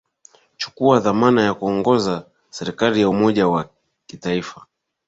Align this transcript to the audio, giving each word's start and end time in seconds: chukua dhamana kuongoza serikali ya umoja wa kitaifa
chukua 0.57 0.99
dhamana 0.99 1.53
kuongoza 1.53 2.25
serikali 2.49 3.01
ya 3.01 3.09
umoja 3.09 3.47
wa 3.47 3.69
kitaifa 4.07 4.65